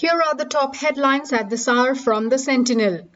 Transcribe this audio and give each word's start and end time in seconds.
Here 0.00 0.22
are 0.24 0.36
the 0.36 0.44
top 0.44 0.76
headlines 0.76 1.32
at 1.32 1.50
this 1.50 1.66
hour 1.66 1.96
from 1.96 2.28
the 2.28 2.38
Sentinel. 2.38 3.08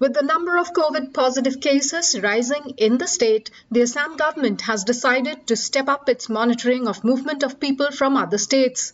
With 0.00 0.14
the 0.14 0.22
number 0.24 0.58
of 0.58 0.72
COVID 0.72 1.14
positive 1.14 1.60
cases 1.60 2.20
rising 2.20 2.74
in 2.78 2.98
the 2.98 3.06
state, 3.06 3.52
the 3.70 3.82
Assam 3.82 4.16
government 4.16 4.62
has 4.62 4.82
decided 4.82 5.46
to 5.46 5.54
step 5.54 5.88
up 5.88 6.08
its 6.08 6.28
monitoring 6.28 6.88
of 6.88 7.04
movement 7.04 7.44
of 7.44 7.60
people 7.60 7.92
from 7.92 8.16
other 8.16 8.38
states. 8.38 8.92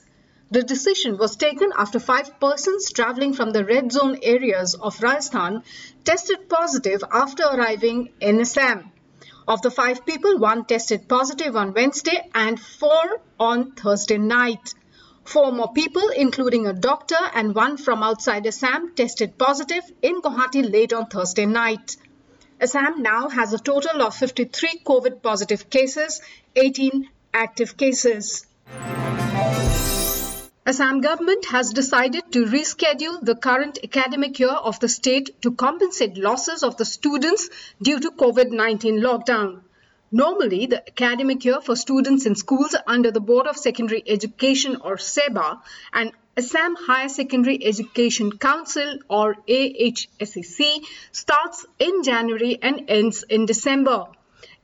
The 0.51 0.63
decision 0.63 1.19
was 1.19 1.37
taken 1.37 1.73
after 1.77 2.01
five 2.01 2.41
persons 2.41 2.91
travelling 2.91 3.35
from 3.35 3.51
the 3.51 3.67
red 3.67 3.93
zone 3.93 4.17
areas 4.23 4.75
of 4.75 5.03
Rajasthan 5.03 5.63
tested 6.05 6.49
positive 6.49 7.05
after 7.13 7.43
arriving 7.43 8.09
in 8.19 8.41
Assam. 8.41 8.91
Of 9.47 9.61
the 9.61 9.71
five 9.71 10.07
people, 10.07 10.39
one 10.39 10.65
tested 10.65 11.07
positive 11.07 11.55
on 11.55 11.75
Wednesday 11.75 12.31
and 12.35 12.59
four 12.59 13.21
on 13.39 13.73
Thursday 13.73 14.17
night. 14.17 14.73
Four 15.25 15.53
more 15.53 15.71
people, 15.75 16.09
including 16.09 16.67
a 16.67 16.73
doctor 16.73 17.21
and 17.35 17.55
one 17.55 17.77
from 17.77 18.03
outside 18.03 18.47
Assam, 18.47 18.95
tested 18.95 19.37
positive 19.37 19.85
in 20.01 20.23
Guwahati 20.23 20.73
late 20.73 20.95
on 20.95 21.09
Thursday 21.09 21.45
night. 21.45 21.99
Assam 22.59 23.03
now 23.03 23.29
has 23.29 23.53
a 23.53 23.59
total 23.59 24.01
of 24.01 24.15
53 24.15 24.81
COVID 24.87 25.21
positive 25.23 25.69
cases, 25.69 26.23
18 26.57 27.07
active 27.35 27.77
cases. 27.77 28.47
Assam 30.71 31.01
government 31.01 31.47
has 31.47 31.71
decided 31.71 32.31
to 32.31 32.45
reschedule 32.45 33.19
the 33.23 33.35
current 33.35 33.79
academic 33.83 34.39
year 34.39 34.51
of 34.51 34.79
the 34.81 34.89
state 34.95 35.41
to 35.41 35.51
compensate 35.53 36.19
losses 36.19 36.63
of 36.63 36.77
the 36.77 36.85
students 36.85 37.49
due 37.81 37.99
to 37.99 38.11
COVID-19 38.11 39.01
lockdown. 39.01 39.63
Normally, 40.13 40.67
the 40.67 40.87
academic 40.87 41.47
year 41.47 41.63
for 41.63 41.75
students 41.75 42.27
in 42.27 42.35
schools 42.35 42.77
under 42.87 43.11
the 43.11 43.19
Board 43.19 43.47
of 43.47 43.57
Secondary 43.57 44.03
Education 44.07 44.77
or 44.83 44.99
SEBA 44.99 45.59
and 45.95 46.13
Assam 46.37 46.77
Higher 46.77 47.09
Secondary 47.09 47.65
Education 47.65 48.37
Council 48.37 48.99
or 49.09 49.37
AHSEC 49.49 50.85
starts 51.13 51.65
in 51.79 52.03
January 52.03 52.59
and 52.61 52.85
ends 52.89 53.23
in 53.23 53.47
December. 53.47 54.05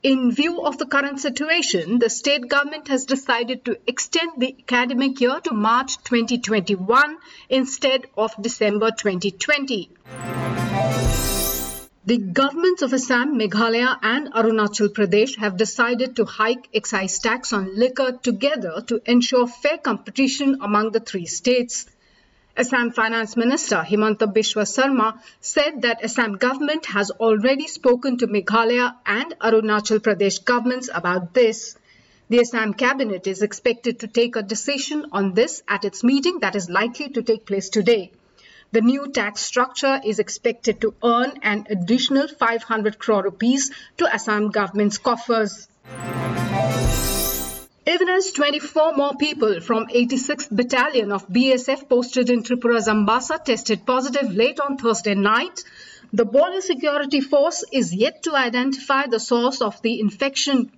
In 0.04 0.32
view 0.32 0.60
of 0.60 0.76
the 0.76 0.84
current 0.84 1.18
situation, 1.18 1.98
the 1.98 2.10
state 2.10 2.46
government 2.46 2.88
has 2.88 3.06
decided 3.06 3.64
to 3.64 3.78
extend 3.86 4.32
the 4.36 4.54
academic 4.58 5.18
year 5.18 5.40
to 5.40 5.54
March 5.54 5.96
2021 6.04 7.16
instead 7.48 8.06
of 8.14 8.34
December 8.38 8.90
2020. 8.90 9.88
The 12.04 12.18
governments 12.18 12.82
of 12.82 12.92
Assam, 12.92 13.38
Meghalaya 13.38 13.98
and 14.02 14.30
Arunachal 14.34 14.88
Pradesh 14.90 15.38
have 15.38 15.56
decided 15.56 16.16
to 16.16 16.26
hike 16.26 16.68
excise 16.74 17.18
tax 17.18 17.54
on 17.54 17.74
liquor 17.74 18.12
together 18.12 18.82
to 18.88 19.00
ensure 19.10 19.46
fair 19.46 19.78
competition 19.78 20.58
among 20.60 20.92
the 20.92 21.00
three 21.00 21.24
states. 21.24 21.86
Assam 22.56 22.92
Finance 22.92 23.36
Minister 23.36 23.78
Himanta 23.78 24.32
Biswa 24.32 24.64
Sarma 24.64 25.20
said 25.40 25.82
that 25.82 26.04
Assam 26.04 26.36
government 26.36 26.86
has 26.86 27.10
already 27.10 27.66
spoken 27.66 28.16
to 28.18 28.28
Meghalaya 28.28 28.94
and 29.04 29.34
Arunachal 29.40 29.98
Pradesh 29.98 30.44
governments 30.44 30.88
about 30.94 31.34
this. 31.34 31.76
The 32.28 32.38
Assam 32.38 32.74
cabinet 32.74 33.26
is 33.26 33.42
expected 33.42 33.98
to 34.00 34.06
take 34.06 34.36
a 34.36 34.42
decision 34.42 35.06
on 35.10 35.34
this 35.34 35.64
at 35.66 35.84
its 35.84 36.04
meeting 36.04 36.38
that 36.40 36.54
is 36.54 36.70
likely 36.70 37.08
to 37.08 37.22
take 37.24 37.44
place 37.44 37.70
today. 37.70 38.12
The 38.70 38.82
new 38.82 39.10
tax 39.10 39.40
structure 39.40 40.00
is 40.04 40.20
expected 40.20 40.80
to 40.82 40.94
earn 41.02 41.32
an 41.42 41.66
additional 41.70 42.28
500 42.28 43.00
crore 43.00 43.24
rupees 43.24 43.72
to 43.96 44.06
Assam 44.06 44.50
government's 44.50 44.98
coffers. 44.98 45.66
Even 47.86 48.08
as 48.08 48.32
24 48.32 48.96
more 48.96 49.14
people 49.14 49.60
from 49.60 49.88
86th 49.88 50.48
Battalion 50.50 51.12
of 51.12 51.28
BSF 51.28 51.86
posted 51.86 52.30
in 52.30 52.42
Tripura's 52.42 52.88
Ambassa 52.88 53.44
tested 53.44 53.84
positive 53.84 54.34
late 54.34 54.58
on 54.58 54.78
Thursday 54.78 55.14
night, 55.14 55.62
the 56.10 56.24
Border 56.24 56.62
Security 56.62 57.20
Force 57.20 57.62
is 57.70 57.94
yet 57.94 58.22
to 58.22 58.34
identify 58.34 59.06
the 59.06 59.20
source 59.20 59.60
of 59.60 59.82
the 59.82 60.00
infection. 60.00 60.72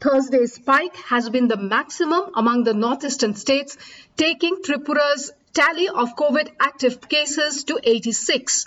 Thursday's 0.00 0.54
spike 0.54 0.94
has 1.08 1.28
been 1.30 1.48
the 1.48 1.56
maximum 1.56 2.30
among 2.36 2.62
the 2.62 2.74
northeastern 2.74 3.34
states, 3.34 3.76
taking 4.16 4.62
Tripura's 4.62 5.32
tally 5.52 5.88
of 5.88 6.14
COVID 6.14 6.50
active 6.60 7.08
cases 7.08 7.64
to 7.64 7.80
86. 7.82 8.66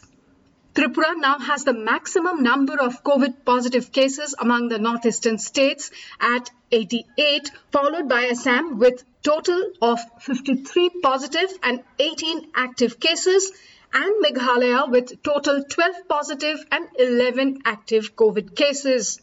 Tripura 0.80 1.14
now 1.18 1.38
has 1.40 1.66
the 1.66 1.74
maximum 1.74 2.42
number 2.42 2.80
of 2.80 3.04
COVID 3.04 3.44
positive 3.44 3.92
cases 3.92 4.34
among 4.40 4.70
the 4.70 4.80
northeastern 4.80 5.38
states 5.38 5.92
at 6.22 6.52
88, 6.72 7.52
followed 7.70 8.08
by 8.08 8.28
Assam 8.28 8.78
with 8.80 9.04
total 9.22 9.74
of 9.82 10.00
53 10.22 10.90
positive 11.04 11.50
and 11.64 11.84
18 12.00 12.52
active 12.56 12.98
cases 12.98 13.52
and 13.94 14.24
Meghalaya 14.24 14.90
with 14.90 15.22
total 15.22 15.66
12 15.66 16.08
positive 16.08 16.66
and 16.72 16.88
11 16.98 17.60
active 17.66 18.16
COVID 18.16 18.56
cases. 18.56 19.20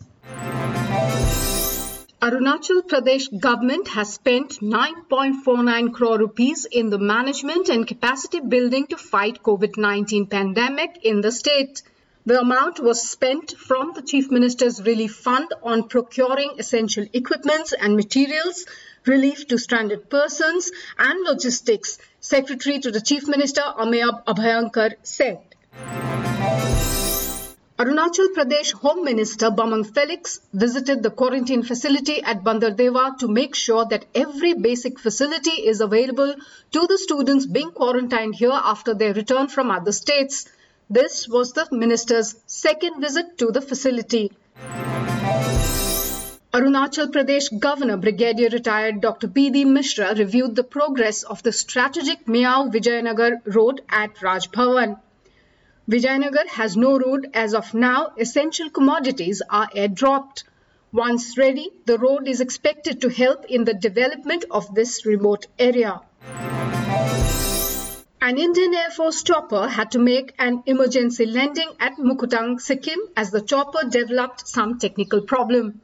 Arunachal 2.26 2.82
Pradesh 2.82 3.26
government 3.38 3.86
has 3.86 4.14
spent 4.14 4.58
9.49 4.60 5.94
crore 5.94 6.18
rupees 6.18 6.64
in 6.64 6.90
the 6.90 6.98
management 6.98 7.68
and 7.68 7.86
capacity 7.86 8.40
building 8.40 8.88
to 8.88 8.96
fight 8.96 9.44
COVID-19 9.44 10.28
pandemic 10.28 10.98
in 11.04 11.20
the 11.20 11.30
state. 11.30 11.82
The 12.24 12.40
amount 12.40 12.80
was 12.80 13.08
spent 13.08 13.52
from 13.56 13.92
the 13.94 14.02
Chief 14.02 14.28
Minister's 14.32 14.82
Relief 14.82 15.14
Fund 15.14 15.54
on 15.62 15.86
procuring 15.86 16.56
essential 16.58 17.06
equipments 17.12 17.72
and 17.72 17.94
materials, 17.94 18.66
relief 19.04 19.46
to 19.46 19.56
stranded 19.56 20.10
persons 20.10 20.72
and 20.98 21.24
logistics, 21.24 21.98
Secretary 22.18 22.80
to 22.80 22.90
the 22.90 23.00
Chief 23.00 23.28
Minister 23.28 23.62
Ameya 23.62 24.24
Abhyankar 24.24 24.94
said. 25.04 25.45
Arunachal 27.78 28.28
Pradesh 28.34 28.72
Home 28.72 29.04
Minister 29.04 29.50
Bamang 29.50 29.84
Felix 29.84 30.40
visited 30.54 31.02
the 31.02 31.10
quarantine 31.10 31.62
facility 31.62 32.22
at 32.22 32.42
Bandardewa 32.42 33.18
to 33.18 33.28
make 33.28 33.54
sure 33.54 33.84
that 33.84 34.06
every 34.14 34.54
basic 34.54 34.98
facility 34.98 35.50
is 35.50 35.82
available 35.82 36.34
to 36.72 36.86
the 36.86 36.96
students 36.96 37.44
being 37.44 37.70
quarantined 37.70 38.34
here 38.34 38.58
after 38.72 38.94
their 38.94 39.12
return 39.12 39.48
from 39.48 39.70
other 39.70 39.92
states. 39.92 40.48
This 40.88 41.28
was 41.28 41.52
the 41.52 41.68
minister's 41.70 42.34
second 42.46 43.02
visit 43.02 43.36
to 43.36 43.50
the 43.52 43.60
facility. 43.60 44.32
Arunachal 46.54 47.08
Pradesh 47.12 47.60
Governor 47.60 47.98
Brigadier 47.98 48.48
Retired 48.48 49.02
Dr. 49.02 49.26
B.D. 49.26 49.66
Mishra 49.66 50.14
reviewed 50.14 50.56
the 50.56 50.64
progress 50.64 51.24
of 51.24 51.42
the 51.42 51.52
strategic 51.52 52.26
Miao 52.26 52.70
Vijayanagar 52.70 53.42
Road 53.54 53.82
at 53.90 54.22
Raj 54.22 54.50
Bhavan. 54.50 54.98
Vijayanagar 55.88 56.48
has 56.48 56.76
no 56.76 56.98
road 56.98 57.30
as 57.32 57.54
of 57.54 57.72
now. 57.72 58.12
Essential 58.18 58.68
commodities 58.70 59.40
are 59.48 59.68
airdropped. 59.68 60.42
Once 60.90 61.38
ready, 61.38 61.70
the 61.84 61.96
road 61.96 62.26
is 62.26 62.40
expected 62.40 63.00
to 63.02 63.08
help 63.08 63.44
in 63.44 63.62
the 63.62 63.74
development 63.74 64.44
of 64.50 64.74
this 64.74 65.06
remote 65.06 65.46
area. 65.60 66.00
An 68.20 68.36
Indian 68.36 68.74
Air 68.74 68.90
Force 68.90 69.22
chopper 69.22 69.68
had 69.68 69.92
to 69.92 70.00
make 70.00 70.34
an 70.40 70.64
emergency 70.66 71.24
landing 71.24 71.70
at 71.78 71.98
Muguthang, 71.98 72.60
Sikkim 72.60 72.98
as 73.16 73.30
the 73.30 73.40
chopper 73.40 73.88
developed 73.88 74.48
some 74.48 74.80
technical 74.80 75.20
problem. 75.20 75.80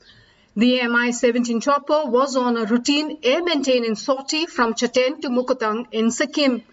The 0.56 0.82
Mi-17 0.82 1.62
chopper 1.62 2.06
was 2.06 2.34
on 2.36 2.56
a 2.56 2.64
routine 2.64 3.18
air 3.22 3.44
maintenance 3.44 4.02
sortie 4.02 4.46
from 4.46 4.74
Chaten 4.74 5.20
to 5.20 5.28
Muguthang 5.28 5.86
in 5.92 6.10
Sikkim. 6.10 6.64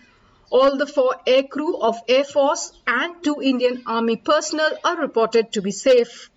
All 0.51 0.77
the 0.77 0.87
four 0.87 1.15
aircrew 1.27 1.79
of 1.79 1.97
Air 2.07 2.23
Force 2.23 2.71
and 2.87 3.23
two 3.23 3.41
Indian 3.41 3.83
Army 3.85 4.15
personnel 4.15 4.71
are 4.83 4.97
reported 4.97 5.51
to 5.53 5.62
be 5.62 5.71
safe. 5.71 6.31